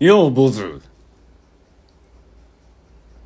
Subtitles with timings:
[0.00, 0.80] よう、坊主。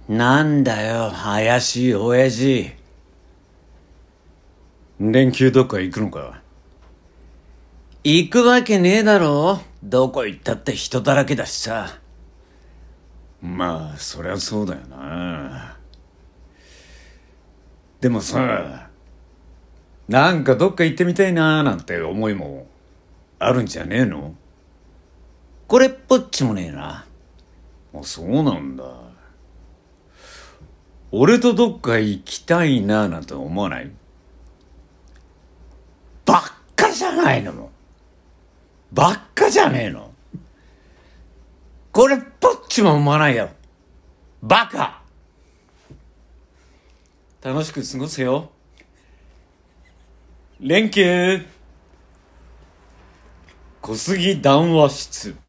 [0.08, 2.72] なんだよ、怪しい親父。
[4.98, 6.42] 連休どっか行くのか？
[8.02, 12.00] 行くわけねえだろどこ行ったって人だらけだしさ。
[13.40, 15.76] まあ、そりゃそうだよな。
[18.00, 18.90] でもさ、
[20.08, 22.66] なんかどっか行ってみたいなーなんて思いも
[23.38, 24.34] あるんじゃねえの？
[25.66, 27.06] これっぽっちもねえな。
[27.94, 28.84] あ、そうなんだ。
[31.10, 33.90] 俺とどっか行きたいななんて思わない？
[36.26, 36.42] ばっ
[36.74, 37.70] かじゃないの
[38.92, 40.10] ばっかじゃねえの
[41.92, 43.50] これっぽっちも思わないよ。
[44.42, 45.02] バカ
[47.42, 48.50] 楽しく過ごせよ。
[50.58, 51.44] 連休
[53.80, 55.43] 小杉談話室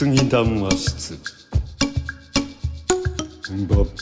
[0.00, 1.18] 杉談話室
[3.68, 4.00] バッ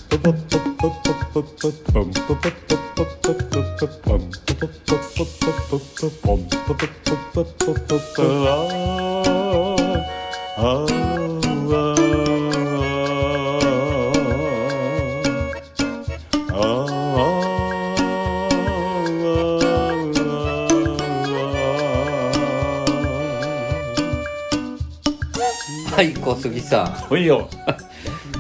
[25.99, 27.49] はい小杉さほいよ。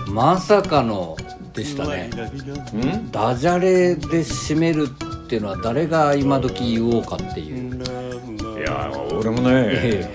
[0.08, 1.16] んまさかの
[1.52, 2.06] でしたね。
[2.06, 3.10] ん？
[3.10, 4.86] ダジャレで締めるっ
[5.26, 7.82] ていうのは誰が今時言おうかっていう。
[8.60, 10.08] いや俺もねえ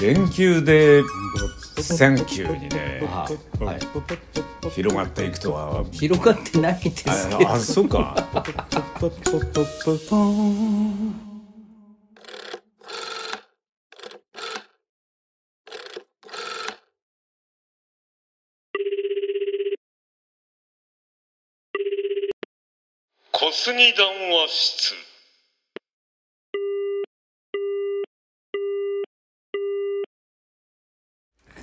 [0.00, 1.02] 連休で
[1.78, 3.28] 「サンキュー」にねあ
[3.62, 3.78] はい。
[4.70, 5.84] 広がっていくとは。
[5.92, 7.50] 広がってないですけど。
[7.50, 8.16] ああそうか
[23.62, 24.94] 小杉談話室。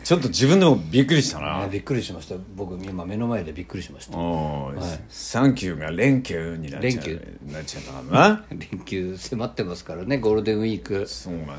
[0.03, 1.63] ちょっと自分でもびっくりしたな。
[1.63, 2.35] あびっくりしました。
[2.55, 4.15] 僕今目の前でびっくりしました。
[4.15, 4.99] おーはい。
[5.09, 7.39] サンキューが連休になっちゃ連休。
[7.47, 8.45] うなっちゃったからな。
[8.53, 11.07] 連休迫ってますからねゴールデンウィーク。
[11.07, 11.57] そうなんだよ。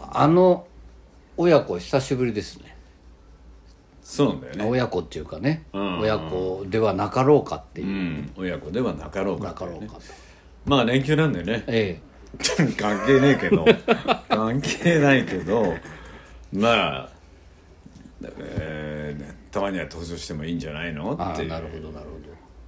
[0.00, 0.66] あの
[1.36, 2.65] 親子久しぶりですね
[4.08, 4.64] そうなんだよね。
[4.64, 5.98] 親子っていうかね、ん。
[5.98, 7.86] 親子ではなかろうかっていう。
[7.88, 8.32] う、ん。
[8.36, 10.00] 親子ではなかろうかなかろうかと。
[10.64, 11.64] まあ連休なんだよね。
[11.66, 12.00] え
[12.78, 13.64] 関係ねえけど。
[14.30, 15.74] 関係ないけど。
[16.52, 17.10] まあ、
[18.38, 21.12] えーたまには登場してもいいんじゃないの？
[21.14, 21.48] っていう。
[21.48, 22.06] なるほどなる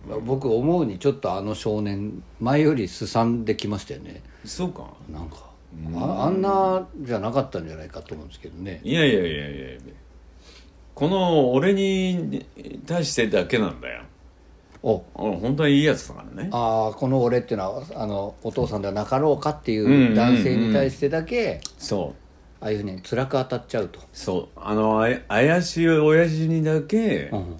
[0.08, 4.22] ほど、僕思うにちょっとあの少年前よりすさんできましたよね。
[4.44, 4.88] そうか。
[5.08, 5.36] なんか
[5.94, 8.80] ああんなじゃなかったんじゃないかと思うんですけどね。
[8.82, 9.78] いやいやいやいや
[10.98, 12.44] この俺に
[12.84, 14.02] 対してだけなんだよ。
[14.82, 15.04] お。
[15.14, 16.50] 俺本当はいいやつだからね。
[16.52, 22.16] ああこの俺っていうのはあのお父さんではなかろうかっていんう男性に対してだけそ
[22.60, 22.64] う。
[22.64, 24.58] ああいうふうに辛く当たっちゃうと、そう。
[24.60, 27.56] あのあや怪しい親父にだけ、うん。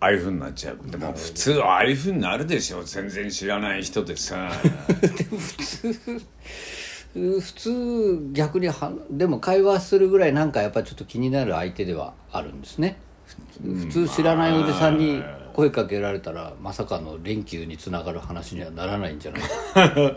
[0.00, 0.78] ああいうふうになっちゃう。
[0.90, 2.82] でも普通ああいうふうになるでしょ。
[2.84, 4.48] 全然知らない人でさ。
[4.56, 5.08] 普
[5.58, 6.22] 通
[8.32, 12.98] 逆にはでも会話するぐらいなんかやっぱちょっと気になる相手ではあるんですね。
[13.62, 20.16] 普通知らないおじさんに声かけられたらまさかの連休につながる話にはならないんじゃないかと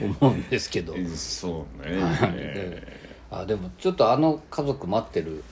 [0.20, 0.94] 思うんですけど。
[1.14, 2.82] そうね、
[3.30, 5.42] あでもちょっとあの家族待ってる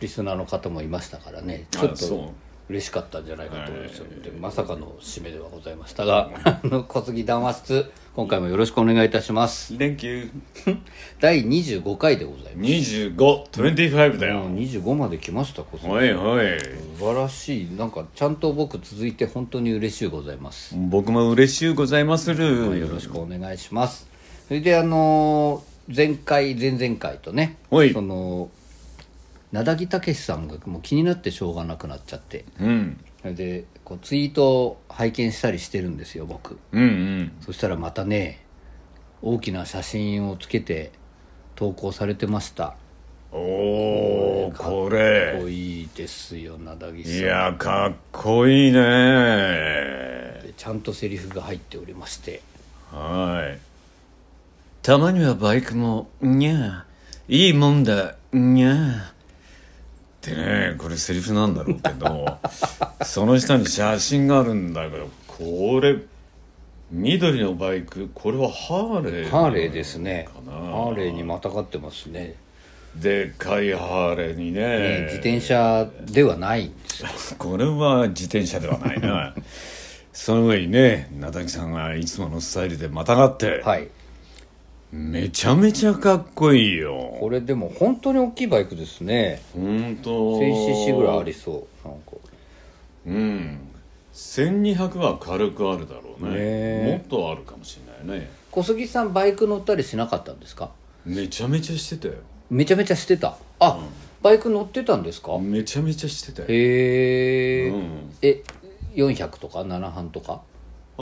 [0.00, 1.66] リスナーの方もいましたからね。
[1.70, 2.32] ちょっと
[2.70, 9.78] 嬉しかったんじゃないかと思いますよ、でまさかの締めではございましたがあの小杉談話室今回もよろしくお願いいたします。
[9.78, 10.28] 連休
[11.20, 12.70] 第25回でございます。
[12.70, 15.92] 2525だよ、もう25まで来ました小杉。
[15.92, 16.58] おいおい。
[16.98, 17.68] 素晴らしい。
[17.76, 20.74] なんかちゃんと僕続いて本当に嬉しいございます。
[20.76, 22.78] 僕も嬉しゅうございまする。
[22.78, 24.08] よろしくお願いします。
[24.48, 27.92] それであのー前回前々回とねはい。
[27.92, 28.48] その
[29.52, 32.44] 名木武さんがもう気になってしょうがなくなっちゃって。
[32.60, 33.04] うん。
[33.20, 36.58] それでこうツイートを拝見したりしてるんですよ僕。
[36.72, 37.32] うんうん。
[37.40, 38.44] そしたらまたね
[39.22, 40.92] 大きな写真をつけて
[41.56, 42.76] 投稿されてました。
[43.32, 46.94] おおこかっこれいいですよ名木さん。
[46.94, 48.80] いやかっこいいね。
[50.42, 52.40] でちゃんとセリフが入っておりまして。
[52.92, 53.58] はい。
[54.82, 56.84] たまにはバイクもにゃ
[57.28, 59.12] いいもんだにゃ
[60.20, 62.38] ってねこれセリフなんだろうけど
[63.02, 65.96] その下に写真があるんだけどこれ
[66.90, 70.28] 緑のバイクこれはハーレーハーレーですね。
[70.44, 72.34] ハーレーにまたがってますね。
[72.96, 74.60] でっかいハーレーにね。
[74.60, 77.08] ね自転車ではないんですよ。
[77.38, 79.34] これは自転車ではないな。
[80.12, 83.88] その上にね名滝さんがいつものスタイルでまたがって、はい
[84.92, 87.16] めちゃめちゃかっこいいよ。
[87.20, 89.40] これでも本当に大きいバイクですね。
[89.54, 90.10] ほんと
[90.40, 92.10] 1000cc ぐらいありそうなんか。
[93.06, 93.58] うん。
[94.12, 96.84] 1200は軽くあるだろうね。
[96.84, 98.28] ねもっとあるかもしれないね。
[98.50, 100.70] 小杉さんバイク乗ったりしなかったんですか？
[101.06, 102.14] めちゃめちゃしてたよ。
[102.50, 103.36] めちゃめちゃしてた。
[103.60, 103.78] あ、
[104.22, 105.38] バイク乗ってたんですか？
[105.38, 106.48] めちゃめちゃしてたよ。
[106.48, 108.12] へえ、うん。
[108.22, 108.42] え
[108.96, 110.42] 400とか7班とか？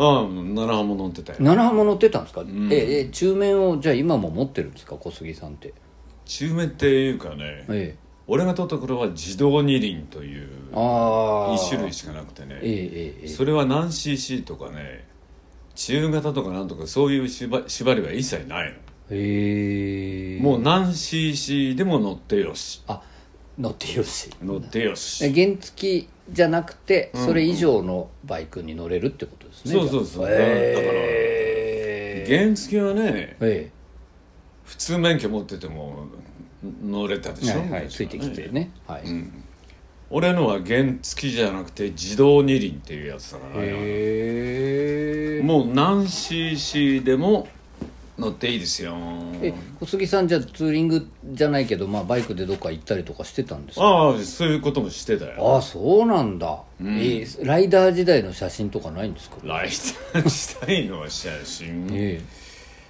[0.00, 1.38] ああ7波も乗ってたよ。
[1.40, 2.68] 7班も乗ってたんですか、ん。
[2.72, 4.94] ええ中面をじゃあ今も持ってるんですか？
[4.94, 5.74] 小杉さんって。
[6.24, 7.96] 中目っていうかねええ。
[8.28, 15.06] 俺が取った頃は自動二輪というああ一種類しかなくてねええそれは何 cc とかね
[15.74, 18.68] 中型とかなんとかそういう縛縛りは一切ない
[19.10, 20.40] へえ。
[20.40, 22.82] のもう何 cc でも乗ってよし。
[22.86, 23.00] あ
[23.58, 24.28] 乗ってよし。
[24.44, 25.24] 乗ってよし。
[25.24, 30.26] え原付じゃなくてそれ以上のバイクに乗れるってことですね、そうそうそう。
[30.26, 30.40] じゃあ。
[30.40, 33.70] へえ原付はねえ
[34.64, 36.06] 普通免許持ってても
[36.82, 38.70] 乗れたでえしょ、はいはいついてきてね。
[38.86, 39.02] はい、
[40.10, 43.62] 俺のは原付じゃなくて自動二輪っていうやつだから。
[43.62, 45.42] ねへえ。
[45.42, 47.48] もう何 cc でも
[48.18, 48.96] 乗っていいですよ。
[49.40, 53.84] え小杉さんじゃあツーリングじゃないけど、まあ、バイクでどっか行ったりとかしてたんですか？
[53.86, 55.54] ああそういうこともしてたよ。
[55.54, 59.36] ああそうなんだ、えーライダー時代の写真とかないんですか？
[59.44, 59.68] ライ
[60.12, 61.88] ターしたいの写真？
[61.94, 62.20] え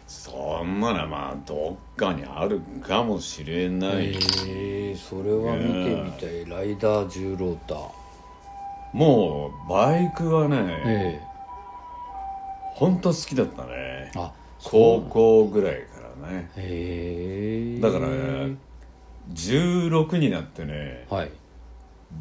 [0.06, 4.16] そんなのはまあどっかにあるかもしれない、
[4.46, 6.48] えそれは見てみたい。
[6.48, 7.78] ライダー重ローター
[8.94, 11.20] もうバイクはね、え。
[12.75, 14.10] 本当好きだったね。
[14.14, 14.32] あ
[14.64, 15.87] 高校ぐらいか
[16.22, 16.50] らね。
[16.56, 18.06] へえだから
[19.32, 21.31] 16になってねはい。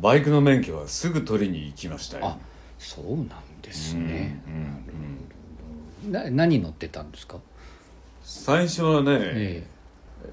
[0.02, 2.26] バイクの免許はすぐ取りに行きましたよ。
[2.28, 2.38] あ
[2.78, 3.28] そうなん
[3.62, 4.50] ですね、う
[6.10, 7.38] んな何乗ってたんですか？
[8.24, 9.68] 最初はね、え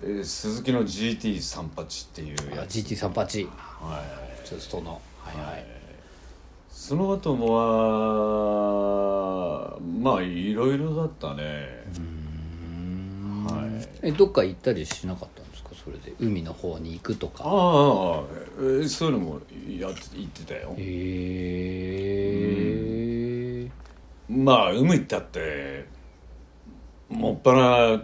[0.02, 0.06] え。
[0.06, 2.76] ー鈴木の GT38 っていうやつ。
[2.78, 3.48] GT38
[3.80, 4.02] は
[4.44, 4.46] い。
[4.46, 5.36] ちょっとそのはい。
[5.36, 5.64] はい。
[6.70, 11.73] その後もはまあいろいろだったね
[13.44, 13.88] はい。
[14.02, 15.70] えどっか行ったりしなかったんですか？
[15.84, 16.12] それで。
[16.20, 17.44] 海の方に行くとか。
[17.44, 17.50] ああ
[18.58, 19.40] えーそういうのも
[19.78, 20.74] やって言ってたよ。
[20.78, 20.84] へ
[23.66, 23.70] え
[24.28, 25.86] まあ海行ったって
[27.08, 28.00] もっぱら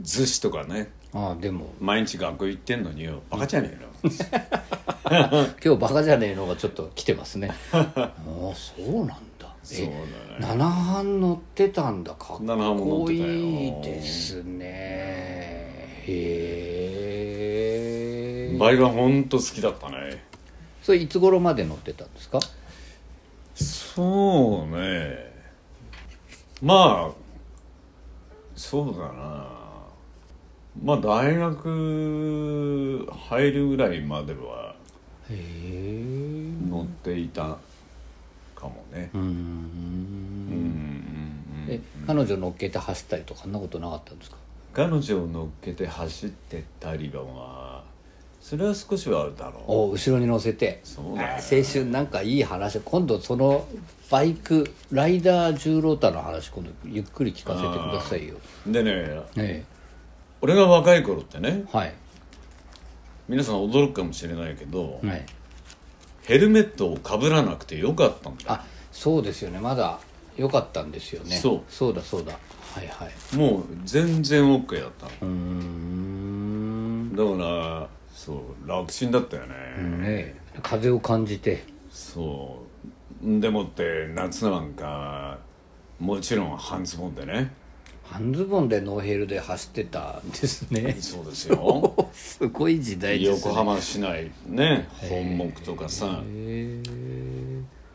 [0.00, 0.90] 逗子とかね。
[1.12, 1.72] ああでも。
[1.80, 3.84] 毎日学校行ってんのによバカじゃねえの。
[5.64, 7.50] 今日バカじゃねえのがちょっと来てますね。
[7.72, 8.12] ああ
[8.54, 9.14] そうなんだ
[9.64, 9.90] そうえ
[10.40, 10.54] だね。
[10.54, 12.12] 7班乗ってたんだ。
[12.14, 14.60] かっ7班も乗こいいですね。
[16.06, 16.10] へ
[18.54, 20.22] えバイクは本当好きだったね。
[20.82, 22.38] それいつ頃まで乗ってたんですか？
[23.54, 25.32] そうね。
[26.62, 27.12] まあ
[28.54, 29.48] そうだな。
[30.82, 34.74] まあ大学入るぐらいまでは
[35.30, 37.58] へえ乗っていた
[38.68, 39.10] かもね。
[39.14, 39.18] ん。
[39.18, 44.36] うんうんうんえ彼女乗っけて走ったりとかそんなことなかったんですか？
[44.74, 47.82] 彼女を乗っけて走ってたりは
[48.40, 50.80] それは少しはあるだろお後ろに乗せて。
[50.84, 51.28] そうだよ。
[51.28, 53.66] あ青春なんかいい話今度その
[54.10, 58.34] バイクライダー重ローターの話今度ゆっくり聞かせてくださいよ。
[58.68, 58.90] うでね
[59.36, 59.64] え
[60.42, 61.94] 俺が若い頃ってねえはい。
[63.26, 65.24] 皆さん驚くかもしれないけど、はい
[66.24, 68.44] ヘルメットをかぶらなくてよかったんだ。
[68.46, 69.60] あそうですよね。
[69.60, 69.98] まだ
[70.36, 71.36] 良かったんですよね。
[71.36, 71.60] そう。
[71.68, 72.32] そうだそうだ。
[72.32, 73.36] はいはい。
[73.36, 77.14] もう全然 OK だったうーん。
[77.14, 77.50] のだか
[77.80, 79.54] らそう楽ちんだったよね、ね
[80.08, 80.36] え。
[80.62, 81.64] 風を感じて。
[81.90, 82.62] そ
[83.22, 83.40] う。
[83.40, 85.38] でもって夏なんか
[85.98, 87.52] もちろん半ズボンでね
[88.04, 90.96] 半ズボンでノーヘルで走ってたんですね。
[91.00, 91.94] そうですよ。
[92.12, 93.50] すごい時代ですね。
[93.52, 96.22] 横浜市内ね本木とかさ。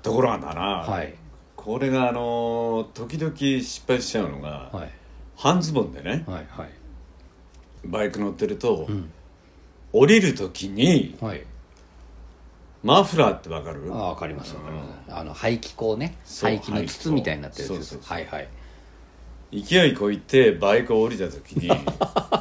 [0.01, 1.13] ところがだな、はい。
[1.55, 4.89] これがあの時々失敗しちゃうのが、はい。
[5.35, 6.69] 半ズボンでねはいはい。
[7.85, 8.87] バイク乗ってると、
[9.93, 11.43] 降りる時にはい。
[12.83, 13.83] マフラーってわかる？
[13.93, 14.89] あわかりますわかります。
[15.09, 16.17] あの排気口ね。
[16.41, 18.13] 排気の筒みたいになってるやつそうそうそう。
[18.13, 18.47] はいはい
[19.51, 21.69] 勢いこいてバイクを降りた時に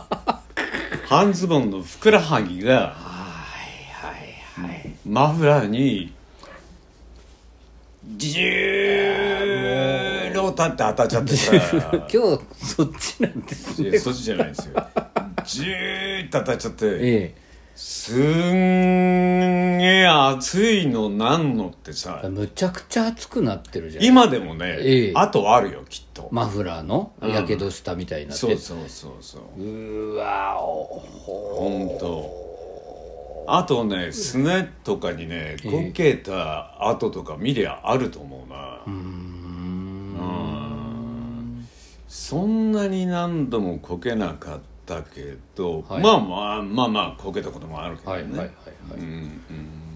[1.06, 3.46] 半ズボンのふくらはぎがは
[4.60, 6.12] いはいマフラーに
[8.16, 10.08] 16
[10.58, 11.52] タって当たっちゃってさ。
[11.52, 12.18] 今日
[12.66, 13.90] そっちなんですね。
[13.90, 14.86] いやそっちじゃないですよ。
[15.44, 17.34] ジューって当たっちゃってえ
[17.80, 24.04] すんげえ暑いのなんのってさえむちゃくちゃ暑くなってるじゃん。
[24.04, 25.12] 今でもね、ええ。
[25.14, 29.42] あとあるよきっと、マフラーのやけどしたみたいになって、そうそうそうそう。
[29.62, 31.04] うーわお
[31.54, 32.48] 本当。
[33.46, 38.80] あとねすねとかにねこけた跡とか見りゃあると思うな。
[38.88, 39.28] うん。
[42.08, 46.02] そんなに何度もこけなかったけど、はい。
[46.02, 48.52] まあまあまあまあこけたこともあるけどね、はいはいはいはい、
[48.98, 49.40] うんうん。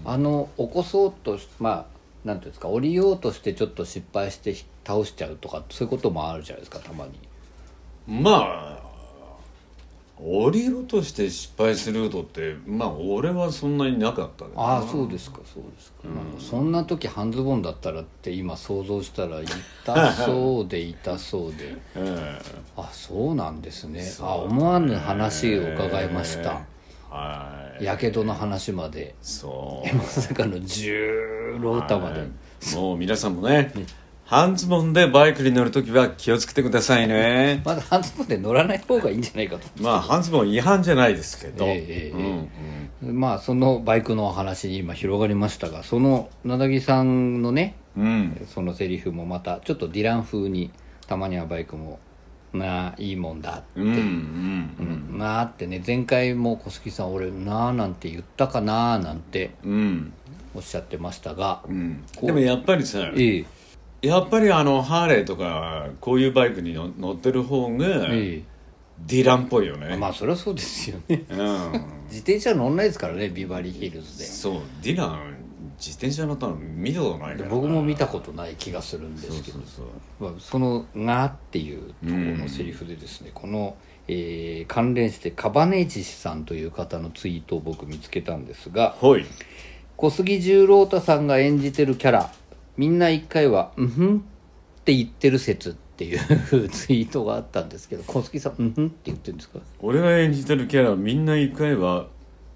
[0.05, 7.11] あの起こそうとしまあなんていうんですか降りようとしてちょっと失敗してひ倒しちゃうとかそういうこともあるじゃないですかたまに。
[8.07, 8.82] まあ
[10.25, 14.67] 降りようとして失敗することってまあ俺はそんなになかったけどな。
[14.67, 16.17] ああそうですかそうですか、なん。
[16.17, 21.75] かそんな時半ズボンだったらって今想像したら痛そうで痛そうで。
[21.95, 22.39] え
[22.77, 24.01] あそうなんですね。
[24.21, 26.51] あ思わぬ話を伺いました。
[26.51, 26.73] え
[27.09, 27.83] はい。
[27.83, 29.15] やけどの話まで。
[29.21, 29.91] そう。
[29.95, 32.75] まさかの十郎太まで、はい。
[32.75, 33.71] もう皆さんもね
[34.25, 37.61] 半ズボンでバイクに乗るときは気をつけてくださいね。
[37.65, 42.49] まだ半ズボンで乗らない方がいいんじゃないかとまあ半ズボン違反じゃないですけど、ええええうん
[43.09, 43.19] うん。
[43.19, 48.47] まあそのバイクの話に今広がりましたがそのなだぎさんのねうん。
[48.47, 50.71] そのセリフもまたちょっとディラン風に
[51.05, 51.99] たまにはバイクも
[52.53, 55.17] なあいいもんだって、うんうんうん。
[55.19, 60.13] なあってね前回も小杉さん俺なあなんて言ったかなあなんてうん。
[60.55, 62.03] おっしゃってましたが、うん。
[62.21, 63.45] でもやっぱりさええ
[64.03, 68.43] やっぱりあのハーレーとかこういうバイクにの乗ってる方がえ
[68.99, 71.23] ディランっぽいよね、えまあそりゃそうですよね。
[71.29, 71.37] うん。
[72.05, 74.25] 自転車乗んないですからねビバリーヒルズで。
[74.25, 74.61] そう。
[74.81, 75.35] ディラン
[75.77, 77.55] 自転車乗ったの見たことないからな。
[77.55, 80.39] 僕も見たことない気がするんですけど。
[80.39, 83.75] その「が」っていうところのセリフでですね、この、
[84.07, 89.25] えー関連してカバネジシさんという方のツイートを僕見つけたんですがほい。
[89.95, 92.31] 小杉十郎太さんが演じてるキャラ
[92.77, 96.19] みんな一回は「うんふん」って言ってる説っていう
[96.69, 99.59] ツイートがあったんですけど小杉さん「うんふん」って言ってるんですか？
[99.81, 102.07] 俺が演じてるキャラみんな一回は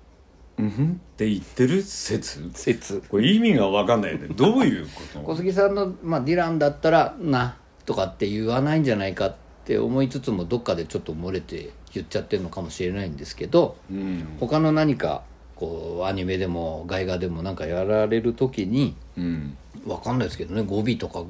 [0.57, 2.49] 「うんふん」って言ってる説？
[2.53, 3.01] 説。
[3.09, 4.27] これ意味が分かんないね。
[4.35, 14.23] どういうこ小と杉さんの、まあ、ディランだったら「な」とかって言わないんじゃないかって思いつつもどっかでちょっと漏れて言っちゃってるのかもしれないんですけどうん。
[14.39, 15.23] 他の何か
[15.55, 19.57] こうアニメでも外画でもなんかやられる時にうん
[19.87, 21.23] わかんないですけどね語尾とか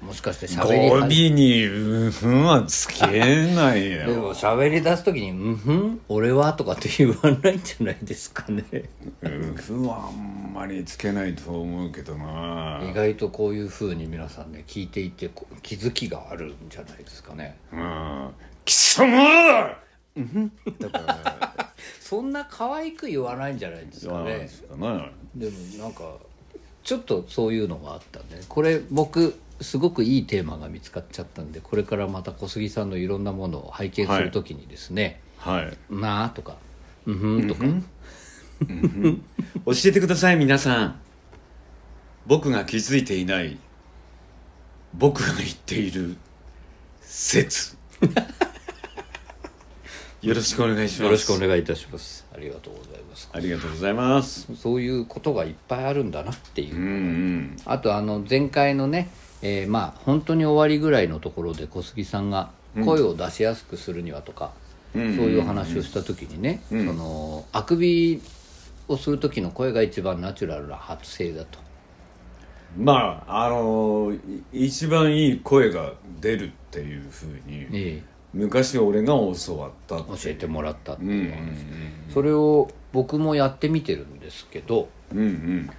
[0.00, 8.64] もしかして語喋り尾始に「うんふん」はつけないでよも喋り出す時に「うんふん俺は?」とかって言わないんじゃないですかね。
[9.22, 12.80] うんふんはあんまりつけないと思うけどな。
[12.88, 15.30] 意外とこういうふうに皆さんね聞いていて
[15.62, 17.56] 気づきがあるんじゃないですかね。
[17.72, 18.28] うん。
[18.64, 19.06] 貴様
[20.78, 20.90] だ。
[20.90, 21.66] から。
[22.00, 25.10] そんな可愛く言わないんじゃないですかそうねですかね。
[25.34, 26.16] でもなんか
[26.88, 36.56] ちょっとそういうのがあったんでこれ僕すごくいいテーマが見つかっちゃったんでこれからまた小杉さんのいろんなものを拝見するときにですねはい「なあ」とか
[37.04, 37.64] 「うんふん」とか、
[39.66, 41.00] 教えてください皆さん。
[42.26, 43.58] 僕が気づいていない
[44.94, 46.16] 僕が言っている
[47.02, 47.76] 説
[50.20, 51.02] よろしくお願いします。
[51.04, 52.26] よろしくお願いいたします。
[52.34, 53.30] ありがとうございます。
[53.32, 54.52] ありがとうございます。
[54.56, 57.56] そういうことがいっぱいあるんだなっていう、うんうん。
[57.64, 59.10] あとあの前回のね、
[59.42, 62.50] えーまあ本当に終わりぐらいのところで小杉さんが
[62.84, 64.50] 声を出しやすくするにはとか、
[64.92, 68.20] そういう話をした時にね、そのあくび
[68.88, 71.60] をする時の声が一番ナチュラルな発声だと。
[72.76, 74.12] まああの
[74.52, 81.06] い一番いい声が出るっていうふうにえ昔俺が教わったえ教えてもらったってう。
[81.06, 85.70] んいうう話、それを僕もやってみてるんですけどんうん。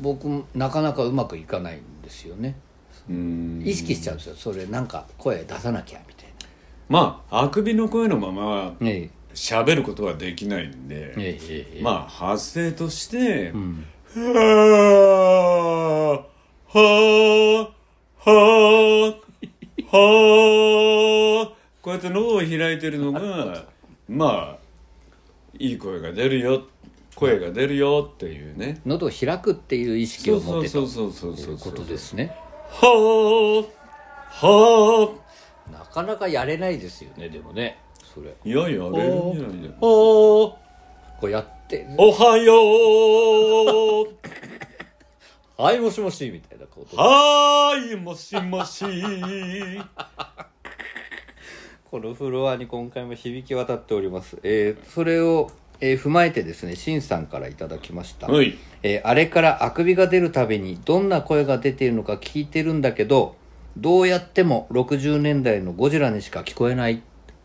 [0.00, 2.56] 僕なかなかうまくいかないんですよね。
[3.08, 3.16] うん。
[3.60, 4.34] うん意識しちゃうんですよ。
[4.36, 6.26] それなんか声出さなきゃみたい
[6.88, 8.76] まああくびの声のまま
[9.34, 13.84] 喋ることはできないんで、えええまあ発声として、ん。
[14.14, 14.22] は
[16.72, 17.70] あは
[18.24, 19.18] あは
[19.92, 21.55] あはあ
[21.86, 23.64] こうやって喉を開いてるのが
[24.08, 24.58] まあ
[25.56, 26.64] いい声が出るよ
[27.14, 28.80] 声が出るよっていうね。
[28.84, 32.36] 喉を開くっていう意識を持ってたそうそうそうとそうそういうことですね
[32.70, 33.68] は
[34.42, 35.12] あは
[35.70, 37.78] なかなかやれないですよねでもね。
[38.12, 38.30] それ。
[38.30, 40.58] あいやいやあれるんじゃないこ
[41.22, 41.86] うやって。
[41.98, 44.16] おはよう。
[45.62, 46.96] はいもしもしみたいなこと。
[46.96, 48.84] はーいもしもし
[51.96, 55.50] このフロアに今回も響き渡っております、えーそれを、
[55.80, 58.58] えー踏まえてですねしんさんからいただきました、はい。
[58.82, 63.36] えーあれからあくびが出るたびにどんな声が出ているのか聞いてるんだけど
[63.78, 67.00] どうやっても60年代のゴジラにしか聞こえない。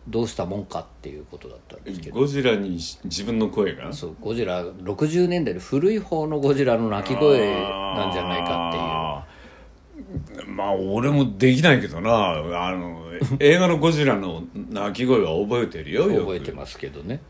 [0.08, 2.20] どうしたもんかっていうことだったんですけど。
[2.20, 2.72] ゴジラに
[3.06, 3.94] 自分の声が？
[3.94, 9.31] そうゴジラ60年代の古い方のゴジラの鳴き声なんじゃないかっていうっていう
[10.48, 12.12] まあ俺もできないけどな。
[12.12, 13.04] あの
[13.40, 16.26] 映画のゴジラの鳴き声は覚えてるよよく。
[16.26, 17.22] 覚えてますけどね。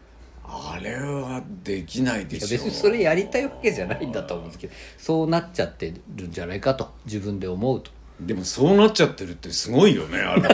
[0.44, 2.48] あれはできないでしょ。
[2.50, 6.92] 別にそれやりたいわけじゃないんだと思うんですけどそうなっちゃってるんじゃないかと。
[7.06, 7.92] 自分で思うと。
[8.20, 10.42] でもそうなっちゃってるってすごいよねあれ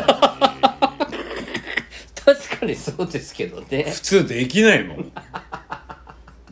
[2.27, 3.83] 確かにそうですけどね。
[3.91, 5.11] 普通できないもん。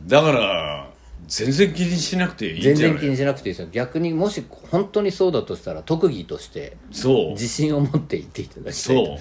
[0.06, 0.85] だから
[1.28, 2.98] 全然気にしなくていい全んじゃない？
[2.98, 3.54] 然気にしなくていい。
[3.54, 7.30] ですよ逆にもし本当にそうだとしたら特技としてそう。
[7.32, 9.18] 自信を持って言っていただきたいそう。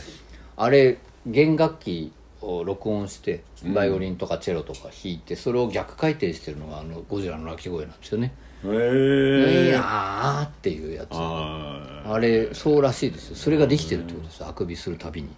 [0.58, 3.44] あれ弦楽器を録音して
[3.74, 8.34] バイオリンとかチェロとか弾いてそれを逆回転してるのがあのゴジラの鳴き声なんですよね。
[8.64, 11.08] へ「いえやー」っていうやつ。
[11.12, 13.36] ああれそうらしいですよ。
[13.36, 14.46] それができてるってことです。
[14.46, 15.30] あくびするたびに。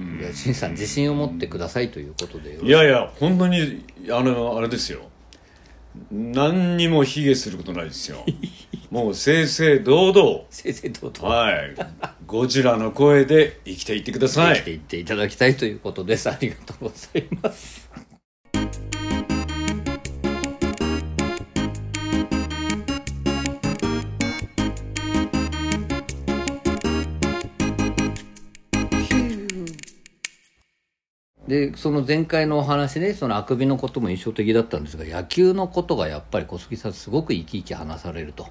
[0.00, 5.02] いや陳さん自信を持ってくださいということでいやいや本当にあのあれですよ
[6.10, 8.24] 何にも卑下することないですよ。
[8.90, 10.44] もう正々堂々。
[10.50, 11.74] 先生どうぞはい。
[12.26, 16.28] ゴジラの声で生きていってくださ生きていいっていただきたいということです。
[16.28, 17.88] ありがとうございます
[31.48, 38.48] でその前回のお話ねそのあくびのことも印象的だったんですが野球のことがやっぱり小杉さんすごく生き生き話されると。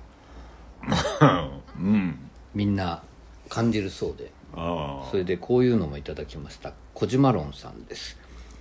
[1.78, 2.20] うん。
[2.54, 3.02] みんな
[3.50, 4.32] 感じるそうで。
[4.56, 6.74] あそれでこういうのもいただきました。
[6.94, 8.20] 小島論さんです、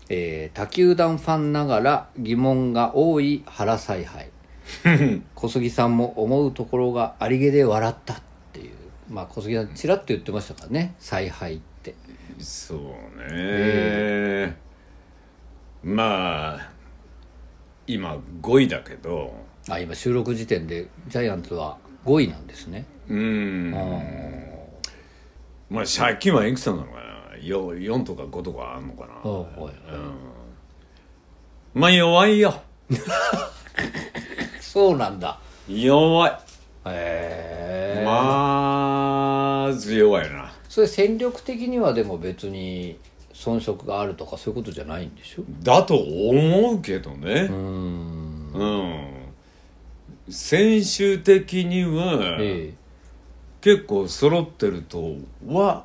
[0.08, 4.30] えー他球団ファンながら疑問が多い原采配。
[5.34, 8.16] 小杉さんも思うところがありげで笑ったっ
[8.52, 8.72] ていう。
[9.10, 10.94] まあ小杉さんちらっと言ってましたからね。
[10.98, 11.60] 采配っ
[12.42, 12.78] そう
[13.32, 14.56] ね、
[15.82, 16.70] まあ
[17.86, 19.34] 今5位だけど。
[19.68, 22.84] あ今収録時点でジャイアンツは5位なんですね。
[23.08, 23.70] うん。
[25.70, 29.12] まあ借金はいくつなのかな？4, 4とか5とかあんのかな？
[29.22, 29.72] おうおい
[31.74, 32.60] まあ弱いよ。
[34.60, 35.38] そうなんだ。
[35.68, 36.32] 弱い。
[36.86, 40.41] へえまず弱いな
[40.72, 42.96] それ戦力的にはでも別に
[43.34, 45.42] 遜色があるとかそういうことじゃないんでしょ？
[45.62, 47.46] だと思うけどね。
[47.50, 48.52] うーん。
[48.54, 48.64] う
[50.30, 50.32] ん。
[50.32, 52.72] 選手的にはえ
[53.60, 55.84] 結構揃ってるとは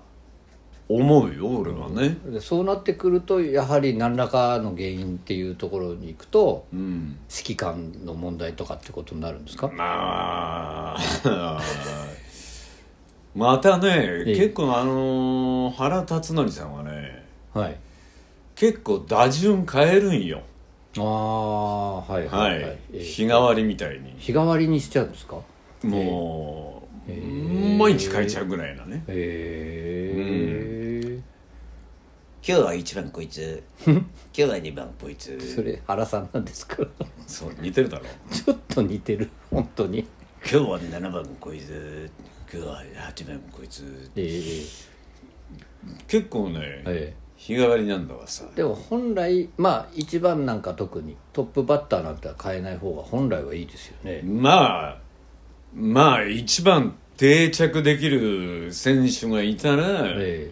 [0.88, 2.18] 思うよ俺はね。
[2.26, 7.18] えでそうなってくるとやはり何らかの原因っていうところに行くとうん。
[7.30, 9.68] 指揮官の問題とかってことになるんですか？
[9.68, 10.98] まあ
[13.38, 14.36] またね、ええ。
[14.36, 17.24] 結構あのー原辰徳さんはね
[17.54, 17.78] はい。
[18.56, 20.42] 結構打順変えるんよ。
[20.98, 22.60] ああはいは、はい。
[22.60, 23.00] いはい、ええ。
[23.04, 24.16] 日替わりみたいに。
[24.18, 25.36] 日替わりにしちゃうんですか？
[25.84, 27.78] もう、ええ。
[27.78, 29.04] 毎日変えちゃうぐらいなね。
[29.08, 31.22] へえ、
[32.48, 33.62] 今日は1番こいつ。
[33.86, 34.02] 今
[34.34, 35.40] 日は2番こいつ。
[35.56, 36.78] それ原さんなんですか？
[37.28, 38.06] そう似てるだろ。
[38.32, 40.08] ちょっと似てる本当に。
[40.50, 42.10] 今日は7番こいつ
[42.52, 42.82] 今日は
[43.14, 44.10] 8番こいつ。
[44.16, 44.88] ええ
[46.08, 47.28] 結構ね、ええ。
[47.36, 48.46] 日替わりなんだわさ。
[48.56, 54.22] でも本来まあ一番なんか特にトップバッターなんて変えない方が本来はいいですよね。
[54.24, 54.98] まあ
[55.76, 60.52] まあ一番定着できる選手がいたら、え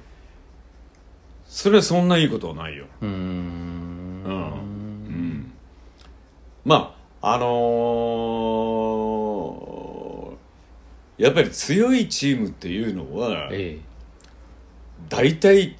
[1.47, 2.85] それはそんないいことはないよ。
[3.01, 3.11] えうーん。
[3.11, 5.51] うん、うん、
[6.65, 8.94] まああのー
[11.17, 13.77] やっぱり強いチームっていうのはえ
[15.09, 15.75] 大体、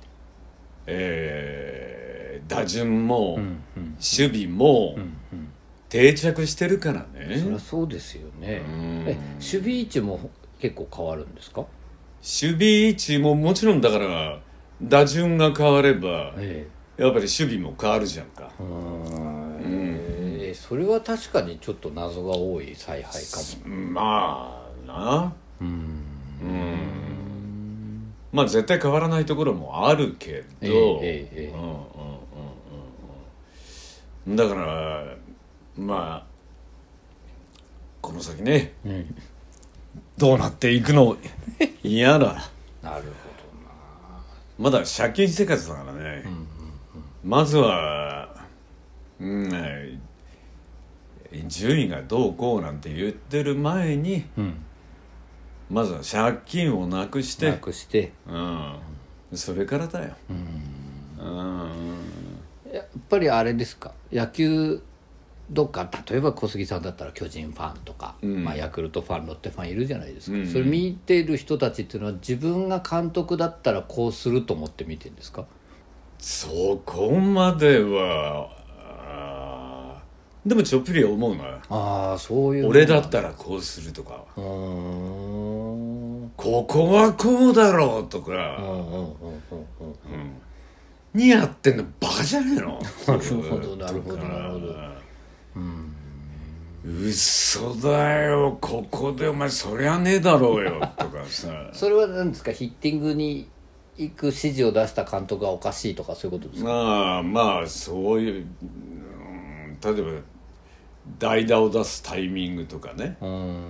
[0.88, 2.16] えー
[2.48, 3.46] 打順も、えうん
[3.78, 3.96] うん。
[3.96, 5.06] 守備もうんう
[5.42, 5.52] ん。
[5.90, 8.62] 定着してるからね、そりゃそうですよね。
[8.68, 9.04] うん。
[9.08, 11.62] え守備位置も結構変わるんですか？
[11.62, 14.40] 守備位置ももちろんだから
[14.82, 16.68] 打順が変わればえ
[16.98, 18.52] やっぱり守備も変わるじゃんか。
[18.60, 20.38] えうん。
[20.42, 23.76] ええそれは確かにちょっと謎が多い采配かも。
[23.76, 24.55] まあ
[24.86, 25.34] な。
[25.62, 25.68] うん。
[26.42, 31.82] うんまあ絶対変わらないところもあるけど、うんうんうんうん
[34.28, 34.36] うん。
[34.36, 35.06] だから
[35.78, 36.26] まあ
[38.02, 38.74] この先ね、
[40.18, 41.16] どうなっていくの？
[41.82, 42.50] 嫌だ。
[42.84, 43.06] なる
[44.60, 46.26] まだ借金生活だからね、
[47.24, 48.36] まずは
[49.20, 54.24] うんえー順位がどうこうなんて言ってる前に、
[55.70, 58.12] まずは借金をなくしほどなてくして。
[58.28, 58.76] うん。
[59.34, 60.14] それからだよ。
[60.30, 61.96] うん。
[62.72, 63.94] やっぱりあれですか？
[64.12, 64.82] 野球
[65.50, 75.46] どっか例えば小杉さんだったら巨人ファンとか、まあ、ヤクルトファンロッテファンいるじゃないですか、それ見てる人たちっていうのは自分が監督だったらこうすると思って見てるんですか？
[76.18, 78.50] そこまでは
[80.46, 85.45] でもちょっぴり思うなああそういう俺だったらこうするとかうーん
[86.46, 88.58] ここはこうだろうとか。
[88.58, 89.16] うんうんうんうんうん。
[91.14, 92.80] にやってんのバカじゃねえの？
[93.08, 94.76] なるほどなるほどなるほど。
[96.84, 98.58] 嘘だよ。
[98.62, 101.50] ここでお前そりゃねえだろうよとかさ。
[101.74, 102.52] それは何ですか？
[102.52, 103.50] ヒッティングに
[103.98, 106.70] 行く指示を出した監督がおかしいとかそういうことですか？
[106.70, 109.78] まあまあそういう、うん。
[109.82, 110.22] 例えば
[111.18, 113.64] 代打を出すタイミングとかね、うーん。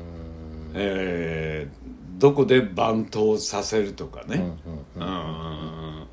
[0.74, 4.54] えーどこでバントをさせるとかね、
[4.96, 6.08] うん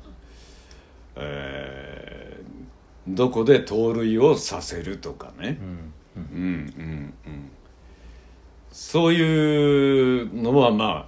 [1.15, 2.23] えー
[3.07, 7.13] どこで盗塁をさせるとかね、うんうん。
[7.25, 7.49] うん
[8.71, 11.07] そういうのはま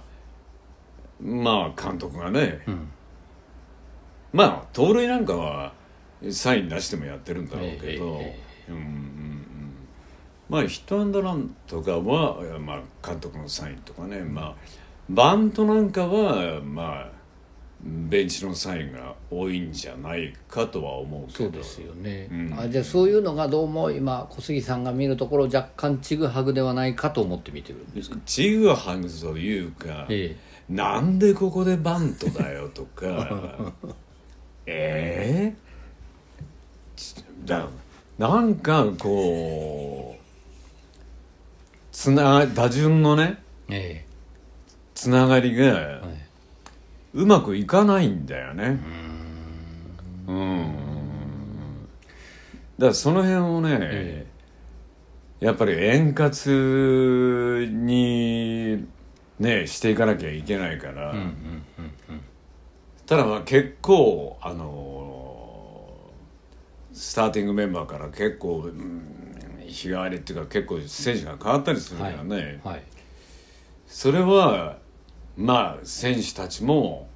[1.20, 2.60] まあ監督がね、
[4.32, 5.72] まあ盗塁なんかは
[6.30, 8.38] サイン出してもやってるんだろうけど、え。
[8.68, 9.44] うんうんうん。
[10.48, 14.54] まあヒットアンドランとかは、まあ、監督のサインとかね、まあ
[15.08, 17.10] バントなんかはまあ
[17.82, 21.44] ベンチのサインが多いんじゃないかとは思うけど。
[21.44, 22.54] そうですよね、うん。
[22.58, 28.16] あじゃあそういうのがどうも今小杉さんが見るところ若干ちぐはぐではないかと思って見てるんですか？
[28.26, 30.36] ちぐはぐというか、え
[30.68, 33.72] なんでここでバントだよとか。
[34.66, 35.56] ええ？
[36.96, 37.14] ち
[37.44, 37.68] だ
[38.18, 40.24] なんかこう
[41.92, 43.38] つな打順のね
[43.68, 44.05] ええ
[44.96, 46.02] つながりがえはい。
[47.14, 48.80] うまくいかないんだよね。
[50.26, 50.74] うん。
[52.78, 54.26] だからその辺をね、え
[55.38, 56.30] やっぱり円滑
[57.66, 58.86] に
[59.38, 61.14] ねしていかなきゃいけないから、
[63.06, 66.10] ただまあ結構あの
[66.92, 69.12] スターティングメンバーから結構、うん
[69.66, 72.82] 日替わりっていうか結構選手が変わったりするからね、はい。
[73.86, 74.78] それは
[75.36, 77.08] まあ選手たちも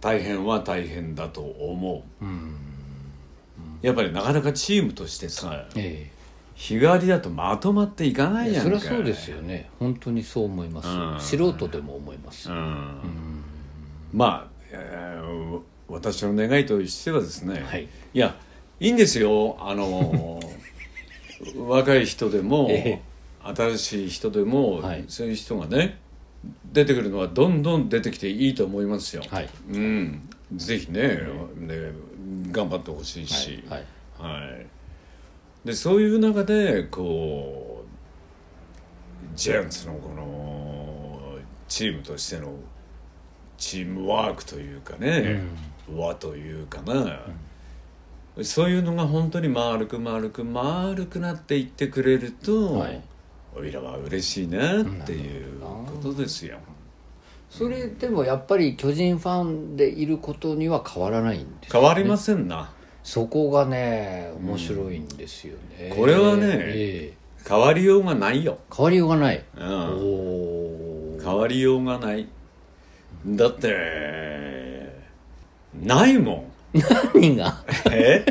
[0.00, 2.24] 大変は大変だと思う、
[3.82, 6.10] やっぱりなかなかチームとしてさえ
[6.54, 8.78] 日替わりだとまとまっていかなえいやんか。
[8.80, 9.70] そりゃそうですよね。
[9.78, 11.40] 本当にそう思います、うん。
[11.40, 13.42] 素人でも思います、うん。
[14.12, 17.88] まあ、えー私の願いとしてはですね、はい。
[18.14, 18.36] や
[18.80, 19.56] いいんですよ。
[19.60, 20.40] あの
[21.68, 23.02] 若い人でも、え。
[23.42, 25.04] 新しい人でも、はい。
[25.08, 25.98] そういう人がね
[26.72, 29.48] 出てくるのはどんどん出てきていいと思いますよ、はい。
[29.70, 31.20] うん、ぜひね,、
[31.56, 31.92] ね
[32.50, 33.84] 頑張ってほしいし、はい。
[34.18, 34.40] は
[35.64, 42.54] い、でそういう中でこうジャイアンツのこのチームとしての
[43.56, 45.42] チームワークというかね、
[45.92, 47.20] 和というかな、
[48.42, 53.02] そういうのが本当に丸く丸く丸くなっていってくれると、はい。
[53.56, 55.60] おいらは嬉しいなっていう
[55.94, 56.58] ことですよ。
[57.50, 62.70] それでもやっぱり巨人ファンでいることには変わらないんです変わりませんな。
[63.04, 67.48] そこがね面白いんですよね、これはねええ。
[67.48, 68.58] 変わりようがないよ。
[68.74, 71.20] 変わりようがない、うん。
[71.22, 72.26] 変わりようがない。
[73.26, 74.90] だって
[75.80, 76.44] ないもん。
[77.14, 77.62] 何が？
[77.92, 78.24] え？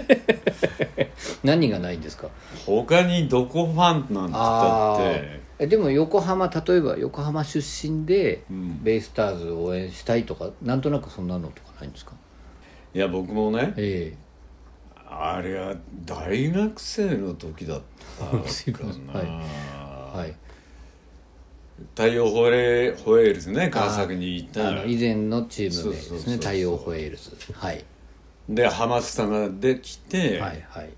[1.44, 2.28] 何がないんですか？
[2.66, 5.04] 他にどこファンなんて言ったあって。
[5.04, 8.84] ーえでも横浜例えば横浜出身でん。
[8.84, 12.14] ベイスターズを応援したいとかなんとなくそんなのとかないんですか？
[12.94, 14.16] いや僕もねえ
[15.08, 17.82] あれは大学生の時だっ
[18.20, 18.40] たかな、
[19.14, 20.18] はい。
[20.20, 20.36] はい。
[21.96, 26.30] 太陽ホエホエールズね川崎に行ったあの以前のチーム名ですそうそうそうそう。
[26.32, 27.32] ね太陽ホエールズ。
[27.54, 27.84] はい。
[28.50, 30.90] でハマスタができて、はいはい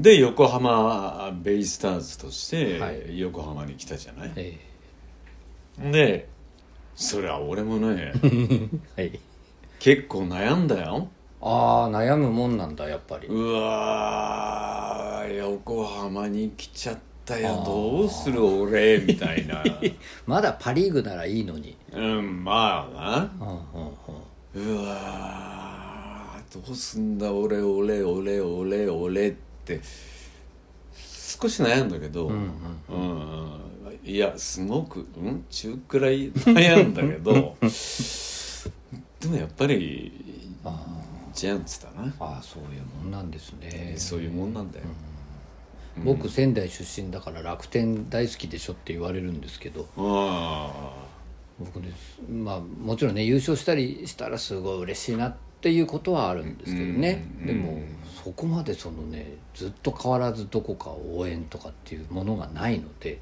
[0.00, 3.18] で横浜ベイスターズとしてはい。
[3.18, 4.58] 横浜に来たじゃない、え
[5.92, 6.28] で
[6.94, 9.20] そりゃ俺もねえ はい。
[9.78, 11.08] 結構悩んだよ。
[11.42, 13.28] ああ悩むもんなんだやっぱり。
[13.28, 17.62] うわー横浜に来ちゃったよ。
[17.66, 19.62] どうする俺みたいな。
[20.26, 21.76] まだパ・リーグならいいのに。
[21.92, 24.76] うんまあうんうんうん。
[24.76, 29.49] なうわーどうすんだ俺俺俺俺俺って
[31.40, 32.50] 少し悩んだけど、うん
[32.88, 33.60] うん。
[34.04, 35.44] いやすごくうん？
[35.50, 37.56] 中くらい悩んだけど
[39.20, 40.12] でもやっぱり
[41.34, 42.12] ジャイアンツだな。
[42.18, 43.94] ああそういうもんなんですね。
[43.96, 44.84] そういうもんなんだよ、
[46.04, 49.86] 僕仙台出身だから楽天大好きでしょって言われるんですけど。
[49.96, 51.06] あ
[51.58, 57.82] 僕ですまあもちろんね優勝したりしたらすごい嬉しいなっていうことはあるんですけどね、でも
[58.22, 63.18] そこまでそのねずっと変わらずどこかを応援とかっていうものがないので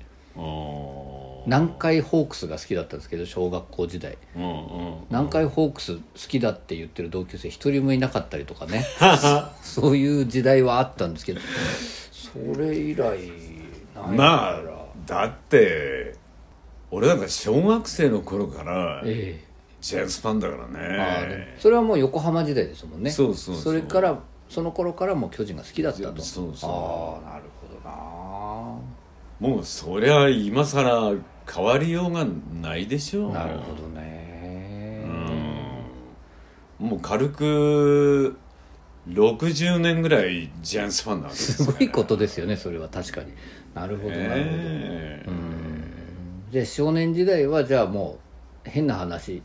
[1.46, 4.18] 南海ホークスが好きだったんですけど小学校時代。
[4.36, 4.94] うんうん。
[5.08, 8.84] 南海ホークス好きだって言ってる同級生一人もいなかったりとかね。
[9.62, 11.40] そういう時代はあったんですけど
[12.12, 13.18] それ以来
[13.94, 14.62] なまあ
[15.06, 16.14] だって
[16.90, 19.42] 俺なんか小学生の頃からえ
[19.80, 23.10] ジャイアンツファンだからえああねそれはもう横浜時代ですもんね。
[23.10, 23.74] そうそうそう。
[23.74, 26.22] れからその頃からもう巨人が好きだったと。
[26.22, 26.70] そうそう。
[27.24, 29.54] ああなるほどな。
[29.54, 31.12] もうそりゃ今さら
[31.50, 32.26] 変わりようが
[32.60, 33.32] ないでしょう。
[33.32, 34.08] なるほどね。
[36.78, 38.38] もう軽く
[39.08, 43.32] 60年ぐらいジャイアンツファンなわけですすごいことですよねそれは確かに。
[43.74, 45.58] なるほどなるほど、ええ
[46.50, 48.18] じゃあ少年時代はじゃあも
[48.66, 49.42] う変な話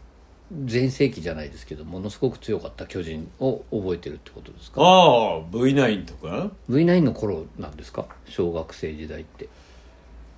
[0.65, 4.81] 全盛期じゃないですけどものすごく強かった巨人を覚えてるってことですか？
[4.81, 8.05] ああ V9 とか？V9 の頃なんですか？
[8.25, 9.47] 小学生時代って。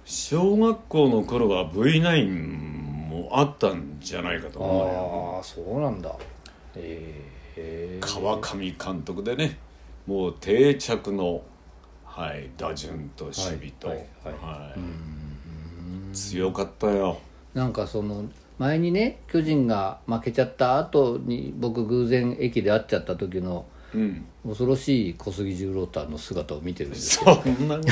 [0.06, 2.30] 小学校の頃は V9
[3.10, 5.34] もあったんじゃないかと思うよ。
[5.38, 6.15] ああそうなんだ。
[6.76, 7.98] ええ。
[8.02, 9.58] 川上監督でね
[10.06, 11.41] もう定着の、
[12.06, 14.06] はい、打順と守備と、はいはい
[14.41, 16.15] はい。
[16.15, 17.20] 強かったよ。
[17.54, 18.26] なんかその
[18.58, 24.26] 前にね巨人が負けちゃった後に僕偶然駅で会っちゃった時のうん。
[24.46, 27.88] 恐ろしい小杉十郎太の姿を見てるんですけどそんなこと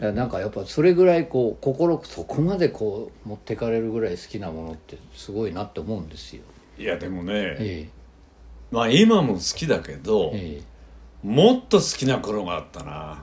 [0.00, 6.42] ない なんかやっぱそれぐらいこう心そこまでこう持ってかれるぐらい好きなものってすごいなって思うんですよ。
[6.78, 7.88] いやでもね、え
[8.70, 11.26] まあ今も好きだけどえ、ええ。
[11.26, 13.22] もっと好きな頃があったな。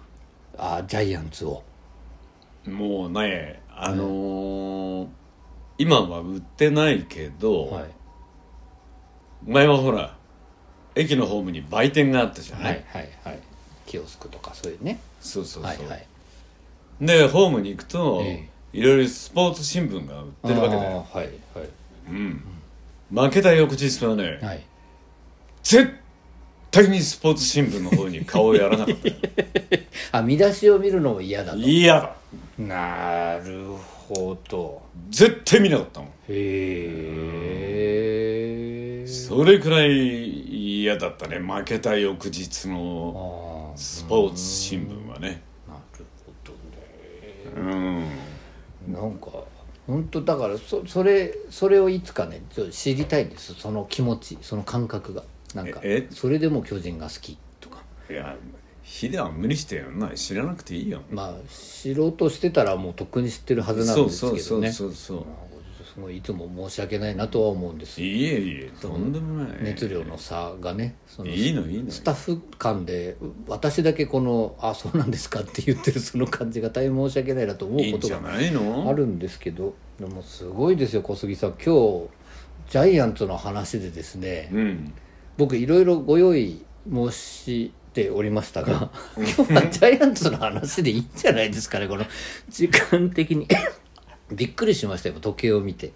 [0.58, 1.64] あジャイアンツを。
[2.68, 5.08] もうねあのー
[5.80, 7.86] 今は売ってないけど、はい。
[9.48, 10.18] 前はほら
[10.94, 13.40] 駅のホームに売店があったじゃない、はいはいはい。
[13.86, 15.00] キオスクとかそういうね。
[15.22, 16.06] そうそうそう、はいはい。
[17.02, 21.08] でホームに行くと、えいろいろスポーツ新聞が売ってるわけだよ。
[21.14, 21.30] あーはい
[22.10, 22.44] うん。
[23.12, 24.38] 負けた翌日はね、はい。
[24.42, 24.64] はい。
[25.64, 25.94] 絶
[26.72, 29.08] 対にスポーツ新聞の方に顔をやらなかった。
[29.08, 29.16] よ
[30.12, 31.58] あ見出しを見るのも嫌だと。
[31.58, 32.16] 嫌だ。
[32.58, 33.64] なる
[34.10, 34.82] ほど。
[35.10, 36.10] 絶対見なかったもん。
[36.10, 36.14] へ
[39.04, 39.08] え。
[39.08, 41.40] それくらい嫌だったね。
[41.40, 45.42] 負けた翌日のスポーツ新聞はね。
[45.68, 46.58] なるほどね。
[48.88, 48.94] うん。
[48.94, 49.28] なんか
[49.86, 53.54] 本当だからそそれそれをいつかねちょっと知りたいんです。
[53.54, 55.24] その気持ちその感覚が。
[55.56, 56.14] なんかええ？
[56.14, 57.84] それでも巨人が好きとか。
[58.10, 58.36] いや
[58.92, 60.16] ヒデは無理してやんない。
[60.16, 64.40] 知らなくていいよまあ知ろうとしてたらもうとっくに知ってるはずなんですけどね。
[64.42, 65.50] そうそうそうそうまあ
[65.86, 68.02] すごいいつも申し訳ないなとは思うんです。
[68.02, 69.58] いえいえとんでもない。
[69.62, 71.92] 熱量の差がねいいのいいの。
[71.92, 73.16] スタッフ間で
[73.48, 78.20] 私だけこの「あそうなんですか」って言ってるその感じが大変申し訳ないなと思うんことが
[78.90, 81.52] あるんですけどでもすごいですよ小杉さん。
[81.52, 82.10] 今日
[82.70, 84.94] ジャイアンツの話でですね、うん。
[85.38, 92.06] 僕いろいろご用意申しておりましたが今日はジャイアンツの話でいいんじゃないですかねこの
[92.50, 93.48] 時間的に。
[94.32, 95.92] びっくりしましたよ時計を見て。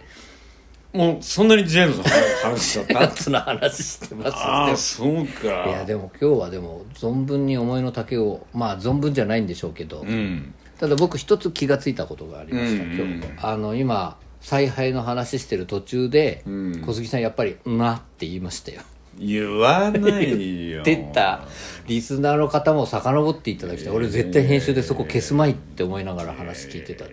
[0.91, 2.05] もうそんなにジェームズの
[2.43, 5.65] 話しちゃっジャイアンたツの話してますああそうか。
[5.67, 10.53] いやでも今日はでも存分に思いの丈をまあ存分じゃないんでしょうけど、うん。
[10.79, 12.93] ただ僕一つ気がついたことがありました、うん。
[12.93, 16.81] 今日あの今采配の話してる途中で、ん。
[16.85, 18.81] 小杉さんやっぱり「な」って言いましたよ
[19.19, 20.81] 言わないよ。
[20.85, 21.45] 出た
[21.87, 23.93] リスナーの方も遡っていただきたい。
[23.93, 27.05] 俺絶対編集でそこ消すまいって思いながら話聞いてた、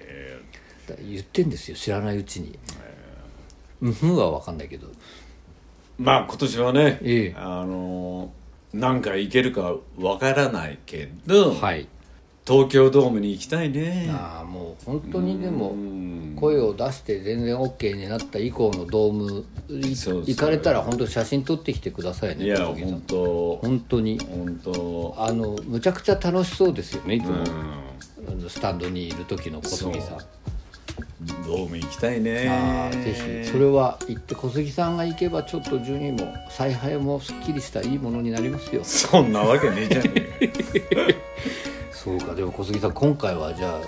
[1.02, 2.58] 言ってんですよ知らないうちに。
[3.82, 4.88] うんふんは分かんないけど。
[5.98, 7.34] まあ今年はね、ええ。
[7.36, 8.32] あの
[8.72, 11.88] 何回いけるかわからないけど、はい
[12.50, 14.08] 東京ドームに行きたいね。
[14.10, 16.10] ああもう本当にでもうん。
[16.40, 22.46] 声を出して全然 OK になった以降のドーム行かれたら本当写真撮ってきてくださいね。
[22.46, 23.56] いや本当。
[23.56, 24.18] 本当に。
[24.18, 25.14] 本当。
[25.18, 27.44] あのむちゃくちゃ楽しそうですよねいつも、
[28.48, 30.16] スタンドにいる時の小杉さん。
[30.16, 30.18] ん
[31.46, 32.48] ドーム行きたいね。
[32.48, 33.12] ああぜ
[33.44, 38.82] ひそれは行って小杉さんが行けばちょっと順位も采配もすっきりしたいいものになりますよ。
[38.82, 40.50] そんなわけねえじゃねえ
[42.04, 42.34] そうか。
[42.34, 43.80] でも小杉さん今回はじゃあ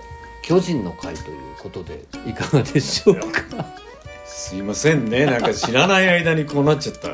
[0.42, 3.64] 巨人の会ということでいかがでしょうか？
[4.26, 5.26] すいませんね。
[5.26, 7.10] なんか知らない間にこうなっちゃった。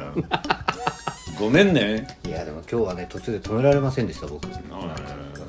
[1.39, 2.19] ごめんね。
[2.27, 4.47] いやでも今日はね途中で止められませんでした僕。
[4.53, 4.61] さ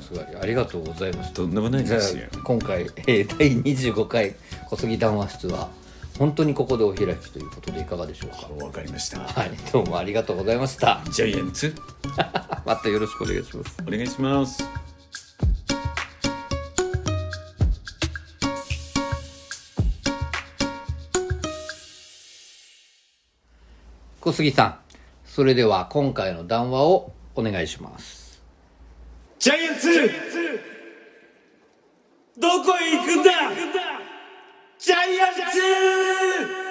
[0.00, 0.36] すがに。
[0.36, 2.24] ありがとうございましたとんでもないですよ。
[2.34, 4.34] あ今回、えー第25回
[4.68, 5.68] 小杉談話室は
[6.18, 8.64] 本当にここでお開きということでいかがでしょうか？
[8.64, 9.20] わかりました。
[9.20, 11.00] はいどうもありがとうございました。
[11.10, 11.74] ジャイアンツ。
[12.66, 13.76] またよろしくお願いします。
[13.86, 14.89] お願いします
[24.20, 24.78] 小杉さん
[25.24, 28.42] それでは今回の談話をお願いします。
[29.38, 29.88] ジャイアンツ
[32.38, 33.30] どこへ行くんだ？
[34.78, 36.69] ジャイアンツ！